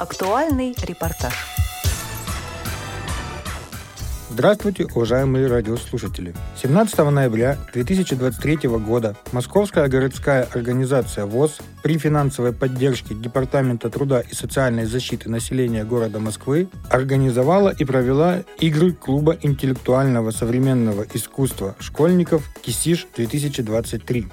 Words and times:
Актуальный 0.00 0.74
репортаж. 0.82 1.34
Здравствуйте, 4.30 4.86
уважаемые 4.94 5.46
радиослушатели! 5.46 6.32
17 6.56 6.98
ноября 7.10 7.58
2023 7.74 8.70
года 8.78 9.14
Московская 9.32 9.86
городская 9.88 10.48
организация 10.54 11.26
ВОЗ 11.26 11.58
при 11.82 11.98
финансовой 11.98 12.54
поддержке 12.54 13.14
Департамента 13.14 13.90
труда 13.90 14.20
и 14.20 14.34
социальной 14.34 14.86
защиты 14.86 15.28
населения 15.28 15.84
города 15.84 16.18
Москвы 16.18 16.70
организовала 16.88 17.68
и 17.68 17.84
провела 17.84 18.38
игры 18.58 18.92
Клуба 18.92 19.36
интеллектуального 19.42 20.30
современного 20.30 21.04
искусства 21.12 21.76
школьников 21.78 22.48
«Кисиш-2023». 22.62 24.30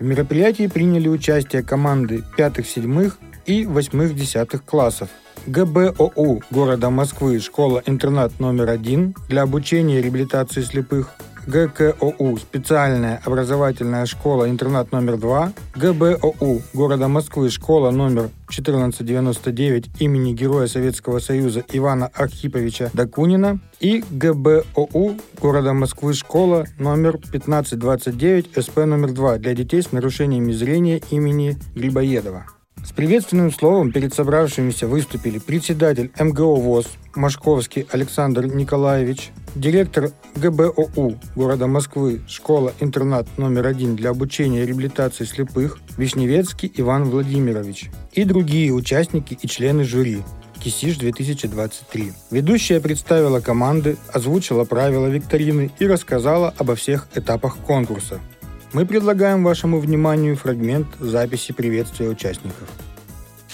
В 0.00 0.04
мероприятии 0.04 0.68
приняли 0.68 1.08
участие 1.08 1.62
команды 1.62 2.24
пятых-седьмых 2.38 3.18
и 3.46 3.66
восьмых-десятых 3.66 4.64
классов– 4.64 5.08
ГБОУ 5.46 6.42
города 6.50 6.90
Москвы 6.90 7.40
«Школа-интернат 7.40 8.38
номер 8.38 8.70
один» 8.70 9.14
для 9.28 9.42
обучения 9.42 9.98
и 9.98 10.02
реабилитации 10.02 10.62
слепых, 10.62 11.14
ГКОУ 11.48 12.38
«Специальная 12.38 13.20
образовательная 13.24 14.06
школа-интернат 14.06 14.92
номер 14.92 15.14
2», 15.14 15.52
ГБОУ 15.74 16.62
города 16.72 17.08
Москвы 17.08 17.50
«Школа 17.50 17.90
номер 17.90 18.30
1499» 18.48 19.90
имени 19.98 20.32
Героя 20.32 20.68
Советского 20.68 21.18
Союза 21.18 21.64
Ивана 21.72 22.06
Архиповича 22.14 22.90
Дакунина 22.92 23.58
и 23.80 24.04
ГБОУ 24.10 25.16
города 25.40 25.72
Москвы 25.72 26.14
«Школа 26.14 26.66
номер 26.78 27.16
1529» 27.16 28.62
СП 28.62 28.76
номер 28.86 29.10
2 29.10 29.38
для 29.38 29.54
детей 29.54 29.82
с 29.82 29.90
нарушениями 29.90 30.52
зрения 30.52 31.02
имени 31.10 31.56
Грибоедова. 31.74 32.46
С 32.84 32.90
приветственным 32.90 33.52
словом 33.52 33.92
перед 33.92 34.12
собравшимися 34.12 34.88
выступили 34.88 35.38
председатель 35.38 36.10
МГО 36.18 36.56
ВОЗ 36.56 36.86
Машковский 37.14 37.86
Александр 37.92 38.46
Николаевич, 38.46 39.30
директор 39.54 40.10
ГБОУ 40.34 41.16
города 41.36 41.68
Москвы, 41.68 42.22
школа-интернат 42.26 43.26
номер 43.38 43.68
один 43.68 43.94
для 43.94 44.10
обучения 44.10 44.64
и 44.64 44.66
реабилитации 44.66 45.24
слепых 45.24 45.78
Вишневецкий 45.96 46.72
Иван 46.76 47.04
Владимирович 47.04 47.88
и 48.12 48.24
другие 48.24 48.72
участники 48.72 49.38
и 49.40 49.46
члены 49.46 49.84
жюри. 49.84 50.22
Кисиш-2023. 50.64 52.12
Ведущая 52.30 52.80
представила 52.80 53.40
команды, 53.40 53.96
озвучила 54.12 54.64
правила 54.64 55.06
викторины 55.06 55.70
и 55.78 55.86
рассказала 55.86 56.52
обо 56.58 56.74
всех 56.74 57.08
этапах 57.14 57.58
конкурса– 57.58 58.20
мы 58.72 58.86
предлагаем 58.86 59.44
вашему 59.44 59.78
вниманию 59.80 60.34
фрагмент 60.36 60.86
записи 60.98 61.52
приветствия 61.52 62.08
участников. 62.08 62.68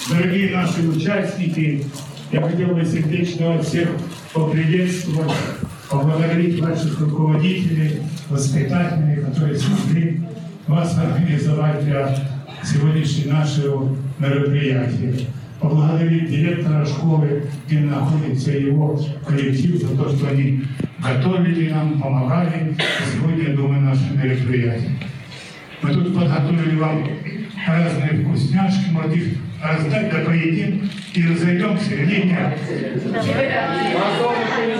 Дорогие 0.08 0.52
наши 0.52 0.88
участники, 0.88 1.84
я 2.30 2.40
хотел 2.40 2.68
бы 2.68 2.84
сердечно 2.84 3.60
всех 3.62 3.88
поприветствовать, 4.32 5.32
поблагодарить 5.90 6.60
ваших 6.60 7.00
руководителей, 7.00 8.02
воспитателей, 8.28 9.24
которые 9.24 9.58
смогли 9.58 10.22
вас 10.68 10.96
организовать 10.96 11.84
для 11.84 12.16
сегодняшнего 12.64 13.32
нашего 13.32 13.96
мероприятия. 14.18 15.26
Поблагодарить 15.60 16.30
директора 16.30 16.86
школы, 16.86 17.42
где 17.66 17.80
находится 17.80 18.52
его 18.52 19.00
коллектив, 19.26 19.82
за 19.82 19.96
то, 19.96 20.14
что 20.14 20.28
они 20.28 20.62
готовили 21.00 21.70
нам, 21.70 22.00
помогали. 22.00 22.76
Сегодня, 23.12 23.50
я 23.50 23.56
думаю, 23.56 23.80
наше 23.80 24.12
мероприятие. 24.14 25.07
Мы 25.82 25.94
тут 25.94 26.14
подготовили 26.14 26.76
вам 26.76 27.08
разные 27.66 28.24
вкусняшки, 28.24 28.90
молодых 28.90 29.24
раздать, 29.62 30.10
да 30.10 30.18
поедим 30.24 30.90
и 31.14 31.26
разойдемся, 31.26 31.94
или 31.94 32.28
нет? 32.28 32.58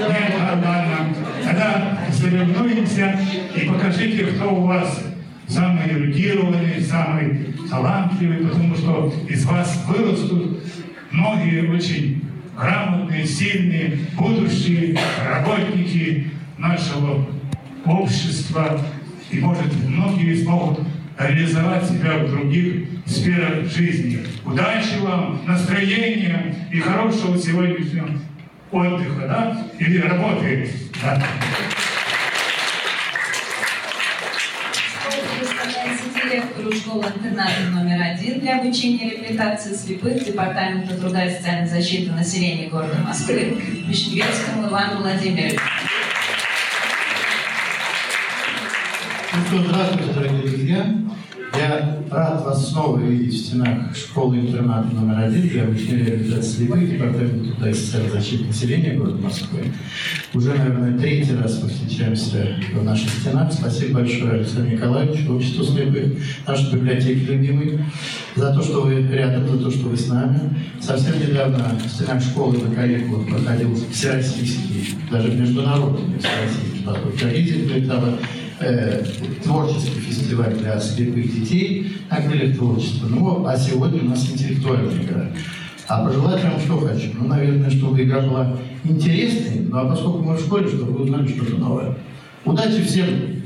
Нет, 0.09 0.35
ладно. 0.41 1.15
Тогда 1.45 1.99
соревнуемся 2.13 3.19
и 3.55 3.61
покажите, 3.69 4.27
кто 4.27 4.55
у 4.55 4.67
вас 4.67 5.05
самый 5.47 5.89
эрудированный, 5.91 6.81
самый 6.81 7.55
талантливый, 7.70 8.47
потому 8.48 8.75
что 8.75 9.14
из 9.29 9.45
вас 9.45 9.85
вырастут 9.87 10.63
многие 11.11 11.70
очень 11.70 12.25
грамотные, 12.57 13.25
сильные, 13.25 13.98
будущие 14.17 14.98
работники 15.25 16.31
нашего 16.58 17.27
общества. 17.87 18.81
И, 19.30 19.40
может, 19.40 19.72
многие 19.86 20.34
смогут 20.42 20.80
реализовать 21.18 21.84
себя 21.89 22.18
в 22.18 22.30
других 22.30 22.89
сферах 23.06 23.66
жизни. 23.66 24.24
Удачи 24.44 24.98
вам, 25.00 25.40
настроения 25.46 26.55
и 26.72 26.80
хорошего 26.80 27.36
сегодняшнего 27.36 28.08
отдыха, 28.70 29.27
да? 29.27 29.66
Или 29.78 29.98
работы. 29.98 30.70
Да. 31.02 31.22
директору 36.28 36.72
школы-интерната 36.72 37.70
номер 37.72 38.02
один 38.02 38.40
для 38.40 38.60
обучения 38.60 39.08
и 39.08 39.10
реабилитации 39.10 39.74
слепых 39.74 40.24
Департамента 40.24 40.95
труда 40.96 41.24
и 41.24 41.34
социальной 41.34 41.68
защиты 41.68 42.12
населения 42.12 42.68
города 42.68 42.98
Москвы 43.06 43.56
Вишневецкому 43.86 44.68
Ивану 44.68 45.00
Владимировичу. 45.00 45.60
Ну 49.39 49.45
что, 49.45 49.69
здравствуйте, 49.69 50.13
дорогие 50.15 50.43
друзья. 50.43 50.95
Я 51.57 51.99
рад 52.11 52.45
вас 52.45 52.71
снова 52.71 52.99
видеть 52.99 53.35
в 53.35 53.47
стенах 53.47 53.97
школы-интерната 53.97 54.89
номер 54.93 55.19
один 55.21 55.49
для 55.49 55.63
обучения 55.63 56.05
реабилитации 56.07 56.57
слепых 56.57 56.91
Департамента 56.91 57.53
труда 57.53 57.71
и 57.71 57.75
социальной 57.75 58.11
защиты 58.11 58.45
населения 58.47 58.95
города 58.95 59.23
Москвы. 59.23 59.61
Уже, 60.35 60.55
наверное, 60.55 60.99
третий 60.99 61.37
раз 61.37 61.63
мы 61.63 61.69
встречаемся 61.69 62.57
в 62.75 62.83
наших 62.83 63.11
стенах. 63.11 63.53
Спасибо 63.53 64.01
большое 64.01 64.33
Александру 64.33 64.73
Николаевичу, 64.73 65.33
Обществу 65.33 65.65
слепых, 65.65 66.19
нашей 66.47 66.73
библиотеке 66.73 67.20
любимой, 67.20 67.79
за 68.35 68.53
то, 68.53 68.61
что 68.61 68.81
вы 68.81 69.03
рядом, 69.03 69.49
за 69.49 69.59
то, 69.59 69.70
что 69.70 69.89
вы 69.89 69.97
с 69.97 70.09
нами. 70.09 70.59
Совсем 70.81 71.15
недавно 71.20 71.79
в 71.79 71.89
стенах 71.89 72.20
школы 72.23 72.59
на 72.59 72.75
каникулах 72.75 73.29
проходил 73.29 73.73
всероссийский, 73.93 74.97
даже 75.13 75.31
международный 75.31 76.19
всероссийский 76.19 77.25
родителей 77.25 77.85
этого 77.85 78.19
э, 78.61 79.05
творческий 79.42 80.01
фестиваль 80.01 80.55
для 80.55 80.79
слепых 80.80 81.33
детей 81.33 81.92
на 82.11 82.17
крыльях 82.23 82.57
творчества. 82.57 83.07
Ну, 83.08 83.46
а 83.46 83.57
сегодня 83.57 84.02
у 84.02 84.07
нас 84.07 84.30
интеллектуальная 84.30 85.02
игра. 85.02 85.27
А 85.89 86.05
пожелать 86.05 86.42
вам 86.45 86.61
что 86.61 86.80
хочу? 86.80 87.11
Ну, 87.19 87.29
наверное, 87.29 87.70
чтобы 87.70 88.02
игра 88.02 88.20
была 88.20 88.57
интересной, 88.85 89.67
ну 89.69 89.79
а 89.79 89.89
поскольку 89.89 90.19
мы 90.19 90.36
в 90.36 90.41
школе, 90.41 90.69
чтобы 90.69 90.92
вы 90.92 91.05
узнали 91.05 91.29
что-то 91.29 91.57
новое. 91.57 91.96
Удачи 92.45 92.83
всем! 92.83 93.38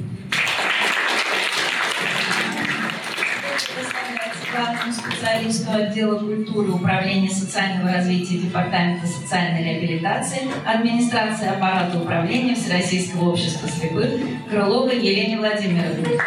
Специалисту 5.43 5.73
отдела 5.73 6.19
культуры 6.19 6.73
Управления 6.73 7.31
социального 7.31 7.93
развития 7.93 8.39
Департамента 8.39 9.07
социальной 9.07 9.65
реабилитации 9.65 10.43
администрации 10.65 11.49
аппарата 11.49 11.99
управления 11.99 12.55
Всероссийского 12.55 13.31
общества 13.31 13.69
слепых 13.69 14.09
Крыловой 14.49 14.99
Елене 14.99 15.39
Владимировне. 15.39 16.19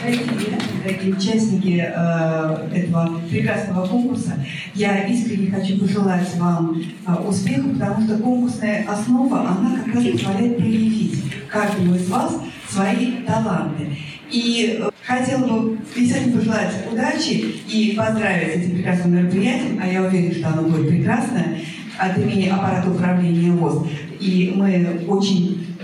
Дорогие, 0.00 0.58
дорогие 0.84 1.14
участники 1.14 1.92
э, 1.94 2.78
этого 2.78 3.20
прекрасного 3.28 3.86
конкурса, 3.86 4.38
я 4.74 5.06
искренне 5.08 5.50
хочу 5.50 5.78
пожелать 5.78 6.34
вам 6.36 6.80
э, 7.06 7.14
успеха, 7.26 7.68
потому 7.68 8.06
что 8.06 8.16
конкурсная 8.18 8.86
основа, 8.88 9.40
она 9.40 9.82
как 9.84 9.96
раз 9.96 10.04
позволяет 10.04 10.56
проявить 10.56 11.20
каждому 11.50 11.96
из 11.96 12.08
вас 12.08 12.36
свои 12.68 13.22
таланты. 13.26 13.88
И 14.30 14.78
э, 14.80 14.90
хотела 15.02 15.46
бы 15.46 15.78
действительно 15.94 16.38
пожелать 16.38 16.74
удачи 16.92 17.54
и 17.68 17.94
поздравить 17.96 18.52
с 18.52 18.56
этим 18.56 18.76
прекрасным 18.76 19.14
мероприятием, 19.16 19.80
а 19.82 19.86
я 19.86 20.02
уверена, 20.02 20.34
что 20.34 20.48
оно 20.48 20.62
будет 20.62 20.88
прекрасное, 20.88 21.60
от 21.98 22.16
имени 22.18 22.48
аппарата 22.48 22.90
управления 22.90 23.52
ВОЗ. 23.52 23.86
И 24.20 24.52
мы 24.54 25.04
очень 25.08 25.76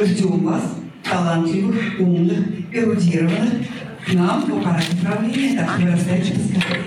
ждем 0.00 0.44
вас, 0.44 0.76
талантливых, 1.02 2.00
умных, 2.00 2.46
эрудированных, 2.72 3.66
к 4.06 4.12
нам 4.12 4.42
в 4.42 4.58
аппарат 4.58 4.84
управления, 4.92 5.56
так 5.56 5.78
что 5.78 5.86
расставьте 5.90 6.32
поскорее. 6.32 6.83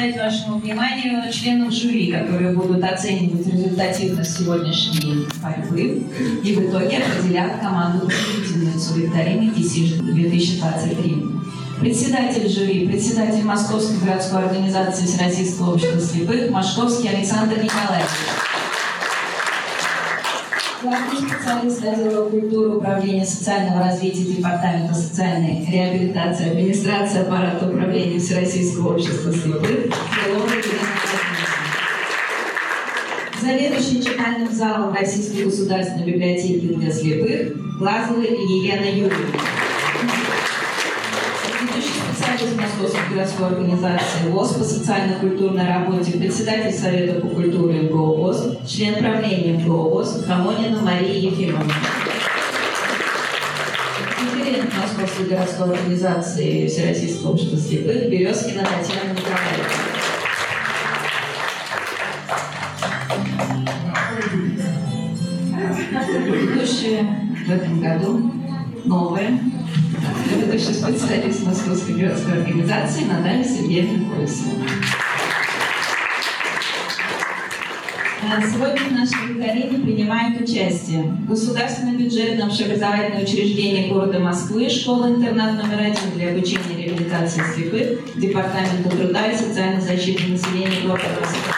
Представить 0.00 0.16
вашему 0.16 0.58
вниманию 0.58 1.30
членов 1.32 1.72
жюри, 1.72 2.10
которые 2.10 2.52
будут 2.52 2.82
оценивать 2.82 3.46
результативность 3.46 4.38
сегодняшней 4.38 5.26
борьбы 5.42 6.02
и 6.42 6.54
в 6.54 6.70
итоге 6.70 6.98
определят 6.98 7.60
команду 7.60 8.06
победительницу 8.06 8.94
викторины 8.94 9.52
КИСИЖ-2023. 9.52 11.40
Председатель 11.80 12.48
жюри, 12.48 12.86
председатель 12.88 13.44
Московской 13.44 13.98
городской 13.98 14.44
организации 14.44 15.04
Всероссийского 15.04 15.74
общества 15.74 16.00
слепых 16.00 16.50
Машковский 16.50 17.10
Александр 17.10 17.62
Николаевич. 17.62 18.10
Главный 20.82 21.28
специалист 21.28 21.84
отдела 21.84 22.28
культуры 22.28 22.76
Управления 22.76 23.24
социального 23.24 23.84
развития 23.84 24.24
Департамента 24.24 24.94
социальной 24.94 25.66
реабилитации 25.70 26.50
администрации 26.50 27.20
аппарата 27.20 27.68
управления 27.68 28.18
Всероссийского 28.18 28.94
общества 28.94 29.32
слепых 29.32 29.92
Заведующий 33.40 34.02
читальным 34.02 34.52
залом 34.52 34.94
Российской 34.94 35.44
государственной 35.44 36.12
библиотеки 36.12 36.74
для 36.74 36.90
слепых 36.90 37.78
Глазовой 37.78 38.26
Елена 38.26 38.84
Юрьевна. 38.84 39.59
Московской 42.80 43.14
городской 43.14 43.46
организации 43.48 44.28
ВОЗ 44.30 44.54
по 44.54 44.64
социально-культурной 44.64 45.66
работе, 45.66 46.12
председатель 46.12 46.72
Совета 46.72 47.20
по 47.20 47.28
культуре 47.28 47.82
МГО 47.82 48.16
ВОЗ, 48.16 48.56
член 48.66 48.94
правления 48.94 49.58
МГО 49.58 49.90
ВОЗ 49.90 50.24
Хамонина 50.26 50.80
Мария 50.80 51.30
Ефимовна. 51.30 51.74
Референт 54.18 54.72
Московской 54.74 55.26
городской 55.26 55.74
организации 55.74 56.66
Всероссийского 56.68 57.32
общества 57.32 57.58
слепых 57.58 58.08
Березкина 58.08 58.62
Татьяна 58.62 59.12
Николаевна. 59.12 59.68
Ведущие 66.32 67.04
в 67.46 67.50
этом 67.50 67.80
году 67.80 68.32
новые 68.86 69.38
ведущий 70.26 70.74
специалист 70.74 71.44
Московской 71.44 71.94
городской 71.94 72.34
организации 72.34 73.04
Наталья 73.04 73.44
Сергеевна 73.44 74.14
Колесова. 74.14 74.66
А 78.22 78.42
сегодня 78.42 78.80
в 78.88 78.92
нашей 78.92 79.28
викторине 79.28 79.78
принимают 79.78 80.40
участие 80.40 81.16
Государственное 81.26 81.94
бюджетное 81.94 82.46
общеобразовательное 82.46 83.22
учреждение 83.22 83.92
города 83.92 84.18
Москвы, 84.20 84.68
школа-интернат 84.68 85.54
номер 85.54 85.80
один 85.80 86.10
для 86.14 86.30
обучения 86.30 86.74
и 86.78 86.82
реабилитации 86.82 87.42
слепых, 87.54 87.98
Департамента 88.16 88.90
труда 88.90 89.26
и 89.26 89.36
социальной 89.36 89.80
защиты 89.80 90.28
населения 90.28 90.82
города 90.86 91.08
Москвы. 91.20 91.54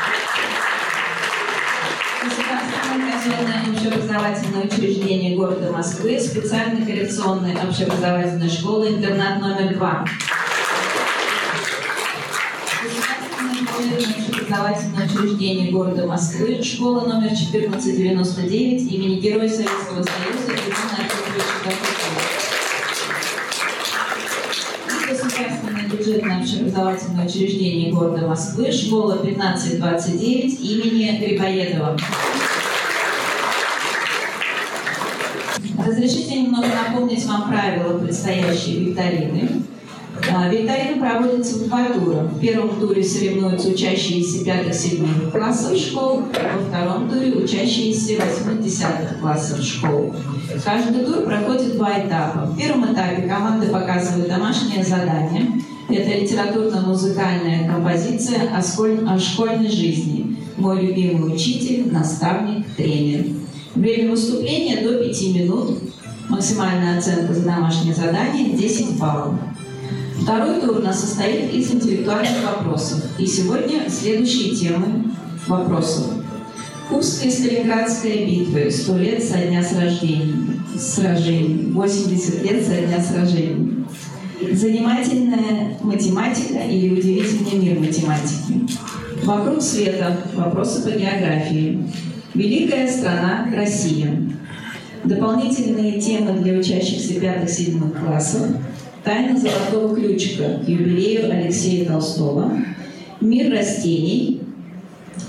Государственное 3.23 3.71
общеобразовательное 3.73 4.65
учреждение 4.65 5.37
города 5.37 5.71
Москвы, 5.71 6.19
специальная 6.19 6.85
коррекционная 6.85 7.55
общеобразовательная 7.65 8.49
школа, 8.49 8.89
интернат 8.89 9.41
номер 9.41 9.77
два. 9.77 10.05
общеобразовательное 13.79 15.07
учреждение 15.07 15.71
города 15.71 16.05
Москвы, 16.05 16.61
школа 16.65 17.03
номер 17.07 17.31
1499 17.31 18.93
имени 18.93 19.21
Героя 19.21 19.49
Советского 19.49 20.03
Союза 20.03 20.53
Ивана 20.67 20.97
Аркадьевича 20.99 22.03
Государственное 25.09 25.89
бюджетное 25.89 26.41
общеобразовательное 26.41 27.27
учреждение 27.27 27.93
города 27.93 28.27
Москвы, 28.27 28.73
школа 28.73 29.15
1529 29.15 30.61
имени 30.61 31.25
Грибоедова. 31.25 31.97
Разрешите 36.03 36.43
немного 36.43 36.67
напомнить 36.67 37.25
вам 37.27 37.49
правила 37.49 37.97
предстоящей 37.97 38.87
викторины. 38.87 39.63
А, 40.35 40.49
викторина 40.49 40.99
проводится 41.01 41.59
в 41.59 41.69
два 41.69 41.91
тура. 41.91 42.23
В 42.23 42.41
первом 42.41 42.81
туре 42.81 43.05
соревнуются 43.05 43.69
учащиеся 43.69 44.45
пятых-седьмых 44.45 45.31
классов 45.31 45.79
школ, 45.79 46.23
во 46.23 46.65
втором 46.69 47.09
туре 47.09 47.31
учащиеся 47.35 48.21
восьмых-десятых 48.21 49.21
классов 49.21 49.63
школ. 49.63 50.13
Каждый 50.65 51.05
тур 51.05 51.23
проходит 51.23 51.77
два 51.77 51.93
этапа. 51.93 52.47
В 52.47 52.59
первом 52.59 52.93
этапе 52.93 53.23
команда 53.23 53.69
показывает 53.69 54.27
домашнее 54.27 54.83
задание. 54.83 55.53
Это 55.89 56.19
литературно-музыкальная 56.19 57.73
композиция 57.73 58.51
о, 58.53 58.61
школь... 58.61 59.07
о 59.07 59.21
школьной 59.21 59.71
жизни. 59.71 60.37
Мой 60.57 60.85
любимый 60.85 61.33
учитель, 61.33 61.93
наставник, 61.93 62.67
тренер. 62.77 63.27
Время 63.75 64.11
выступления 64.11 64.83
до 64.83 64.99
5 64.99 65.23
минут. 65.35 65.79
Максимальная 66.29 66.99
оценка 66.99 67.35
за 67.35 67.43
домашнее 67.43 67.95
задание 67.95 68.57
10 68.57 68.99
баллов. 68.99 69.35
Второй 70.23 70.61
тур 70.61 70.79
у 70.79 70.83
нас 70.83 71.01
состоит 71.01 71.53
из 71.53 71.73
интеллектуальных 71.73 72.45
вопросов. 72.45 73.03
И 73.19 73.27
сегодня 73.27 73.91
следующие 73.91 74.55
темы 74.55 75.05
вопросов. 75.49 76.13
Курская 76.89 77.29
и 77.29 77.33
Сталинградская 77.33 78.27
битвы. 78.27 78.71
Сто 78.71 78.97
лет 78.97 79.23
со 79.23 79.39
дня 79.39 79.63
сражений. 79.63 80.61
Сражений. 80.79 81.73
80 81.73 82.43
лет 82.45 82.65
со 82.65 82.77
дня 82.77 83.03
сражений. 83.03 83.85
Занимательная 84.53 85.77
математика 85.83 86.59
или 86.59 86.91
удивительный 86.91 87.59
мир 87.59 87.81
математики. 87.81 88.69
Вокруг 89.25 89.61
света. 89.61 90.19
Вопросы 90.35 90.83
по 90.83 90.97
географии. 90.97 91.85
Великая 92.35 92.89
страна 92.89 93.49
Россия. 93.55 94.17
Дополнительные 95.05 96.01
темы 96.01 96.35
для 96.41 96.59
учащихся 96.59 97.21
пятых-седьмых 97.21 97.99
классов. 97.99 98.49
Тайна 99.03 99.37
золотого 99.37 99.97
ключика 99.97 100.61
к 100.65 100.69
юбилею 100.69 101.29
Алексея 101.33 101.89
Толстого. 101.89 102.53
Мир 103.21 103.53
растений. 103.53 104.43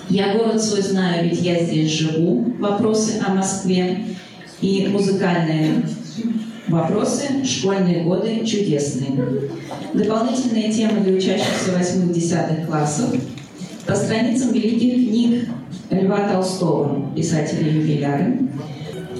Я 0.09 0.37
город 0.37 0.61
свой 0.61 0.81
знаю, 0.81 1.27
ведь 1.27 1.41
я 1.41 1.63
здесь 1.63 1.89
живу. 1.89 2.53
Вопросы 2.59 3.13
о 3.25 3.33
Москве. 3.33 4.05
И 4.61 4.87
музыкальные 4.87 5.85
вопросы 6.67 7.43
«Школьные 7.43 8.03
годы 8.03 8.45
чудесные». 8.45 9.49
Дополнительные 9.93 10.71
темы 10.71 11.01
для 11.01 11.15
учащихся 11.15 11.71
8-10 11.71 12.67
классов. 12.67 13.13
По 13.87 13.95
страницам 13.95 14.53
великих 14.53 15.09
книг 15.09 15.49
Льва 15.89 16.29
Толстого, 16.29 17.11
писателя-юбиляры, 17.15 18.39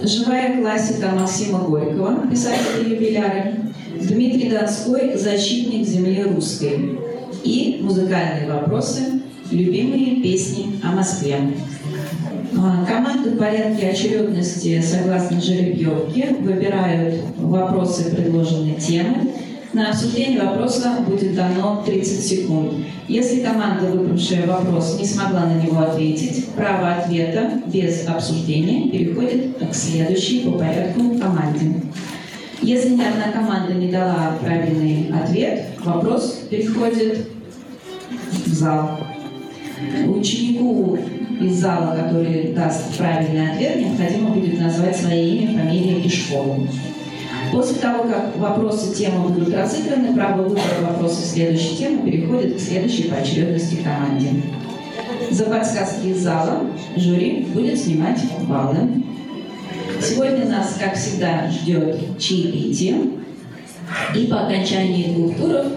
живая 0.03 0.61
классика 0.61 1.11
Максима 1.17 1.59
Горького, 1.59 2.27
писателя-юбиляры, 2.27 3.55
Дмитрий 3.99 4.49
Донской, 4.49 5.15
защитник 5.15 5.87
земли 5.87 6.23
русской 6.23 6.99
и 7.43 7.79
музыкальные 7.81 8.51
вопросы, 8.51 9.21
любимые 9.51 10.21
песни 10.21 10.79
о 10.83 10.91
Москве. 10.91 11.37
А, 12.57 12.85
команды 12.85 13.31
в 13.31 13.37
порядке 13.37 13.89
очередности 13.89 14.81
согласно 14.81 15.41
жеребьевке 15.41 16.35
выбирают 16.39 17.15
вопросы 17.37 18.13
предложенной 18.13 18.75
темы, 18.75 19.32
на 19.73 19.89
обсуждение 19.89 20.41
вопроса 20.41 20.97
будет 21.05 21.35
дано 21.35 21.83
30 21.85 22.25
секунд. 22.25 22.73
Если 23.07 23.41
команда, 23.41 23.87
выбравшая 23.87 24.45
вопрос, 24.45 24.99
не 24.99 25.05
смогла 25.05 25.45
на 25.45 25.61
него 25.61 25.81
ответить, 25.81 26.47
право 26.55 26.93
ответа 26.93 27.61
без 27.65 28.07
обсуждения 28.07 28.89
переходит 28.89 29.57
к 29.57 29.73
следующей 29.73 30.41
по 30.41 30.51
порядку 30.51 31.17
команде. 31.17 31.81
Если 32.61 32.89
ни 32.89 33.01
одна 33.01 33.31
команда 33.33 33.73
не 33.73 33.91
дала 33.91 34.37
правильный 34.41 35.11
ответ, 35.11 35.65
вопрос 35.83 36.43
переходит 36.49 37.27
в 38.45 38.53
зал. 38.53 38.99
Ученику 40.07 40.97
из 41.41 41.59
зала, 41.59 41.95
который 41.95 42.53
даст 42.53 42.95
правильный 42.97 43.51
ответ, 43.51 43.77
необходимо 43.77 44.29
будет 44.29 44.61
назвать 44.61 44.95
свое 44.95 45.35
имя, 45.35 45.59
фамилию 45.59 46.03
и 46.03 46.09
школу. 46.09 46.67
После 47.53 47.75
того, 47.75 48.05
как 48.05 48.35
вопросы 48.37 48.95
темы 48.95 49.29
будут 49.29 49.53
разыграны, 49.53 50.15
право 50.15 50.41
выбора 50.41 50.63
вопросов 50.81 51.23
следующей 51.23 51.77
темы 51.77 52.09
переходит 52.09 52.57
к 52.57 52.59
следующей 52.59 53.03
по 53.03 53.17
очередности 53.17 53.75
команде. 53.75 54.29
За 55.29 55.45
подсказки 55.45 56.07
из 56.07 56.23
зала 56.23 56.61
жюри 56.95 57.47
будет 57.53 57.79
снимать 57.79 58.19
баллы. 58.49 59.03
Сегодня 60.01 60.49
нас, 60.49 60.77
как 60.79 60.95
всегда, 60.95 61.47
ждет 61.49 62.17
чаепитие. 62.17 62.95
И 64.15 64.25
по 64.25 64.47
окончании 64.47 65.13
двух 65.13 65.35
туров 65.35 65.67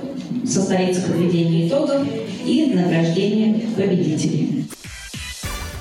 состоится 0.46 1.02
подведение 1.02 1.68
итогов 1.68 2.06
и 2.46 2.72
награждение 2.74 3.66
победителей. 3.76 4.55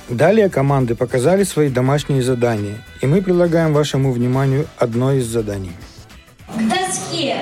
Далее 0.09 0.49
команды 0.49 0.93
показали 0.93 1.43
свои 1.43 1.67
домашние 1.67 2.21
задания, 2.21 2.77
и 3.01 3.07
мы 3.07 3.23
предлагаем 3.23 3.73
вашему 3.73 4.11
вниманию 4.11 4.67
одно 4.77 5.11
из 5.13 5.25
заданий. 5.25 5.71
К 6.47 6.59
доске. 6.59 7.37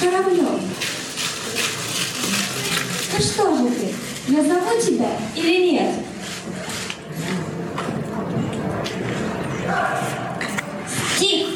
Кораблем. 0.00 0.60
Да 3.12 3.18
что 3.22 3.58
же 3.58 3.68
ты, 3.74 4.32
я 4.32 4.42
зову 4.42 4.80
тебя 4.80 5.10
или 5.36 5.72
нет? 5.72 5.94
Стих. 11.14 11.46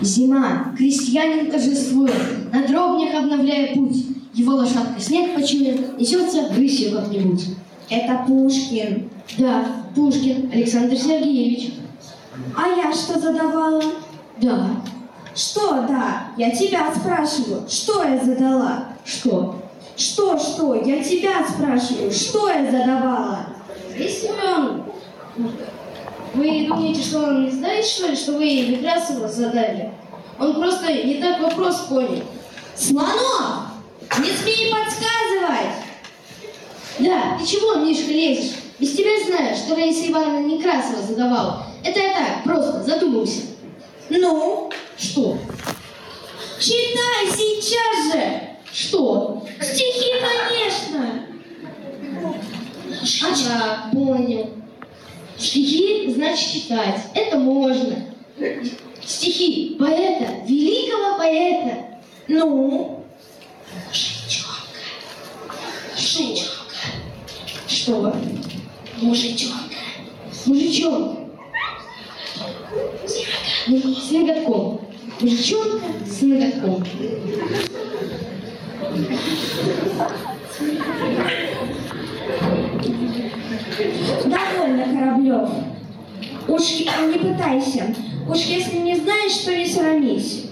Зима, 0.00 0.74
крестьянин 0.76 1.52
торжествует, 1.52 2.52
на 2.52 2.66
дробнях 2.66 3.14
обновляя 3.14 3.74
путь. 3.76 4.13
Его 4.34 4.54
лошадка 4.54 5.00
снег 5.00 5.36
почует, 5.36 5.96
несется 5.98 6.48
рысью 6.52 6.96
как-нибудь. 6.98 7.44
Это 7.88 8.24
Пушкин. 8.26 9.08
Да, 9.38 9.64
Пушкин 9.94 10.50
Александр 10.52 10.96
Сергеевич. 10.96 11.74
А 12.56 12.68
я 12.68 12.92
что 12.92 13.20
задавала? 13.20 13.80
Да. 14.40 14.70
Что, 15.36 15.82
да? 15.88 16.28
Я 16.36 16.50
тебя 16.50 16.92
спрашиваю. 16.92 17.68
Что 17.68 18.02
я 18.02 18.24
задала? 18.24 18.88
Что? 19.04 19.62
Что, 19.96 20.36
что? 20.36 20.74
Я 20.74 21.02
тебя 21.02 21.46
спрашиваю. 21.48 22.10
Что 22.10 22.48
я 22.48 22.68
задавала? 22.68 23.46
Если 23.96 24.30
он... 24.30 24.82
Вы 26.34 26.66
думаете, 26.66 27.00
что 27.00 27.20
он 27.20 27.44
не 27.44 27.50
знает, 27.52 27.84
что 27.84 28.08
ли, 28.08 28.16
что 28.16 28.32
вы 28.32 28.44
Некрасова 28.44 29.28
задали? 29.28 29.92
Он 30.40 30.54
просто 30.54 30.92
не 30.92 31.14
так 31.14 31.40
вопрос 31.40 31.82
понял. 31.88 32.24
Слонов! 32.74 33.73
Не 34.20 34.30
смей 34.30 34.72
подсказывать! 34.72 35.74
Да, 36.98 37.36
ты 37.38 37.46
чего, 37.46 37.76
Мишка, 37.76 38.12
лезешь? 38.12 38.52
Без 38.78 38.92
тебя 38.92 39.10
знаю, 39.26 39.56
что 39.56 39.74
Раиса 39.74 40.08
Ивановна 40.08 40.46
Некрасова 40.46 41.02
задавала. 41.02 41.66
Это 41.82 41.98
я 42.00 42.12
так, 42.14 42.44
просто 42.44 42.82
задумался. 42.82 43.42
Ну, 44.10 44.70
Что? 44.96 45.38
читай 46.60 47.26
сейчас 47.28 48.12
же! 48.12 48.40
Что? 48.72 49.46
Стихи, 49.60 50.12
конечно! 50.20 51.26
Ага, 53.22 53.90
понял. 53.92 54.50
Стихи 55.38 56.12
значит 56.14 56.52
читать. 56.52 57.00
Это 57.14 57.38
можно. 57.38 57.96
Стихи 59.04 59.76
поэта, 59.78 60.32
великого 60.46 61.18
поэта. 61.18 62.00
Ну, 62.28 63.04
Что? 65.96 66.36
Что? 67.66 68.16
Мужичонка. 69.00 69.74
Мужичонка. 70.46 71.20
Муж- 73.66 73.98
С 73.98 74.10
ноготком. 74.10 74.80
Мужичонка 75.20 75.86
с 76.06 76.22
ноготком. 76.22 76.84
довольно, 84.24 84.84
Кораблев. 84.84 85.50
Уж 86.54 86.80
не 86.80 87.18
пытайся. 87.18 87.94
Уж 88.30 88.38
если 88.38 88.76
не 88.76 88.94
знаешь, 88.96 89.36
то 89.44 89.54
не 89.54 89.66
срамись. 89.66 90.44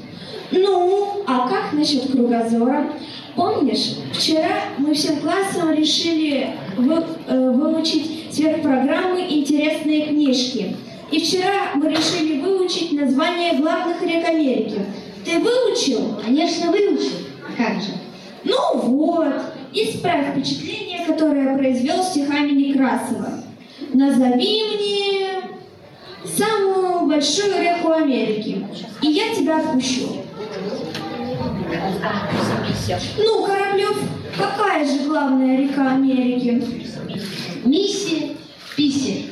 Ну, 0.50 1.22
а 1.26 1.48
как 1.48 1.72
насчет 1.72 2.10
кругозора? 2.10 2.92
Помнишь, 3.36 3.94
вчера 4.12 4.64
мы 4.78 4.94
всем 4.94 5.20
классом 5.20 5.72
решили 5.72 6.50
вы- 6.76 7.04
э, 7.28 7.50
выучить 7.50 8.26
сверхпрограммы 8.32 9.20
«Интересные 9.30 10.06
книжки». 10.08 10.76
И 11.10 11.20
вчера 11.20 11.70
мы 11.74 11.88
решили 11.90 12.40
выучить 12.40 12.92
название 12.92 13.54
главных 13.58 14.02
рек 14.02 14.28
Америки. 14.28 14.80
Ты 15.24 15.38
выучил? 15.38 16.16
Конечно, 16.24 16.72
выучил. 16.72 17.12
А 17.48 17.56
как 17.56 17.80
же? 17.80 17.90
Ну 18.44 18.56
вот, 18.74 19.34
исправь 19.72 20.32
впечатление, 20.32 21.06
которое 21.06 21.56
произвел 21.56 22.02
стихами 22.02 22.50
Некрасова. 22.50 23.44
Назови 23.92 24.62
мне 24.74 25.31
самую 26.24 27.06
большую 27.06 27.60
реку 27.60 27.92
Америки, 27.92 28.66
и 29.00 29.08
я 29.08 29.34
тебя 29.34 29.58
отпущу. 29.58 30.24
Ну, 33.18 33.44
Кораблев, 33.44 33.96
какая 34.36 34.84
же 34.84 35.08
главная 35.08 35.56
река 35.56 35.92
Америки? 35.92 36.62
Миссия, 37.64 38.36
писи. 38.76 39.30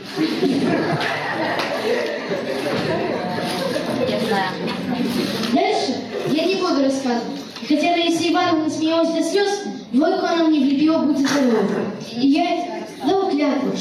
Дальше 5.52 5.96
я 6.28 6.44
не 6.44 6.54
буду 6.56 6.84
рассказывать. 6.84 7.40
Хотя 7.68 7.92
Раиса 7.92 8.28
Ивановна 8.28 8.70
смеялась 8.70 9.10
до 9.10 9.22
слез, 9.22 9.62
двойку 9.92 10.26
она 10.26 10.44
мне 10.44 10.60
влепила 10.60 10.98
будь 10.98 11.18
здорова. 11.18 11.84
И 12.20 12.28
я 12.28 12.69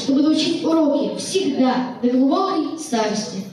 клятву, 0.00 0.04
что 0.04 0.12
буду 0.12 0.30
учить 0.30 0.64
уроки 0.64 1.18
всегда, 1.18 1.94
до 2.02 2.08
глубокой 2.08 2.78
старости. 2.78 3.44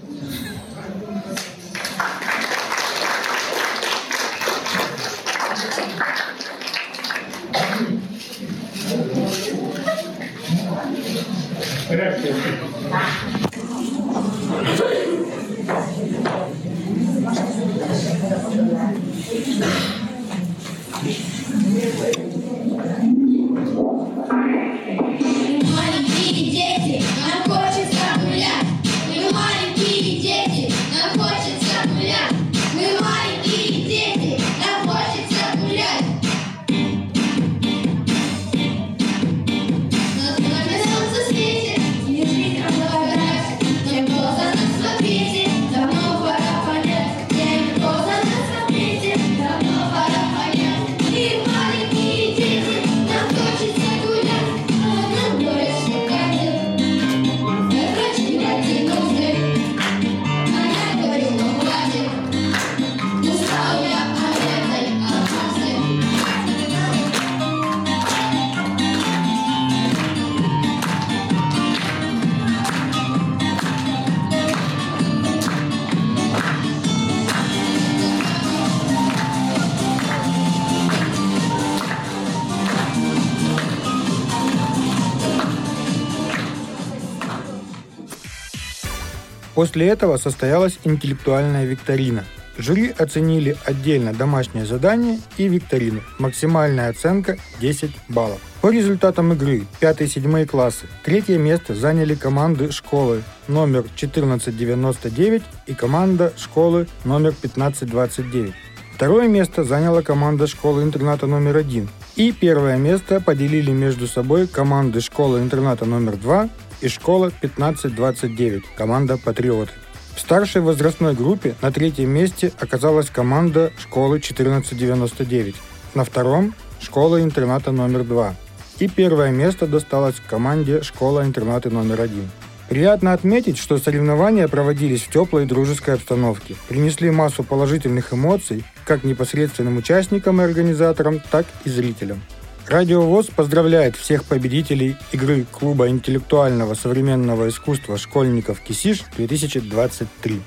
После 89.57 89.87
этого 89.87 90.17
состоялась 90.17 90.77
интеллектуальная 90.83 91.65
викторина. 91.65 92.25
Жюри 92.59 92.93
оценили 92.95 93.57
отдельно 93.65 94.13
домашнее 94.13 94.67
задание 94.67 95.19
и 95.37 95.47
викторину. 95.47 96.01
Максимальная 96.19 96.89
оценка 96.89 97.39
10 97.59 97.89
баллов. 98.07 98.39
По 98.61 98.69
результатам 98.69 99.33
игры 99.33 99.63
5-7 99.81 100.45
классы 100.45 100.85
третье 101.03 101.39
место 101.39 101.73
заняли 101.73 102.13
команды 102.13 102.71
школы 102.71 103.23
номер 103.47 103.79
1499 103.79 105.41
и 105.65 105.73
команда 105.73 106.33
школы 106.37 106.87
номер 107.03 107.29
1529. 107.29 108.53
Второе 108.93 109.27
место 109.27 109.63
заняла 109.63 110.03
команда 110.03 110.45
школы-интерната 110.45 111.25
номер 111.25 111.57
один. 111.57 111.89
И 112.15 112.31
первое 112.31 112.77
место 112.77 113.21
поделили 113.21 113.71
между 113.71 114.05
собой 114.05 114.45
команды 114.45 115.01
школы-интерната 115.01 115.85
номер 115.85 116.15
два 116.15 116.47
и 116.81 116.87
школа 116.87 117.27
1529, 117.27 118.63
команда 118.75 119.17
«Патриоты». 119.17 119.71
В 120.15 120.19
старшей 120.19 120.61
возрастной 120.61 121.13
группе 121.13 121.55
на 121.61 121.71
третьем 121.71 122.09
месте 122.09 122.51
оказалась 122.59 123.09
команда 123.09 123.71
школы 123.77 124.17
1499. 124.17 125.55
На 125.93 126.03
втором– 126.03 126.55
школа-интерната 126.79 127.71
номер 127.71 128.03
два. 128.03 128.35
И 128.79 128.87
первое 128.87 129.31
место 129.31 129.67
досталось 129.67 130.15
команде 130.27 130.81
школа-интерната 130.81 131.69
номер 131.69 132.01
один. 132.01 132.29
Приятно 132.69 133.13
отметить, 133.13 133.57
что 133.57 133.77
соревнования 133.77 134.47
проводились 134.47 135.03
в 135.03 135.11
теплой 135.11 135.43
и 135.43 135.47
дружеской 135.47 135.93
обстановке, 135.93 136.55
принесли 136.67 137.09
массу 137.09 137.43
положительных 137.43 138.13
эмоций 138.13 138.65
как 138.85 139.03
непосредственным 139.03 139.77
участникам 139.77 140.41
и 140.41 140.43
организаторам, 140.43 141.21
так 141.31 141.45
и 141.63 141.69
зрителям. 141.69 142.21
Радио 142.67 143.01
ВОЗ 143.01 143.27
поздравляет 143.27 143.95
всех 143.95 144.25
победителей 144.25 144.97
игры 145.13 145.45
Клуба 145.49 145.87
интеллектуального 145.87 146.73
современного 146.73 147.47
искусства 147.47 147.97
школьников 147.97 148.61
КИСИШ-2023. 148.67 150.41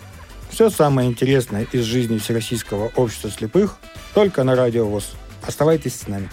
Все 0.50 0.69
самое 0.69 1.09
интересное 1.09 1.67
из 1.73 1.85
жизни 1.85 2.19
Всероссийского 2.19 2.93
общества 2.95 3.31
слепых 3.31 3.79
только 4.12 4.45
на 4.45 4.55
Радио 4.55 4.85
ВОЗ. 4.85 5.12
Оставайтесь 5.47 5.95
с 5.95 6.09
нами. 6.09 6.29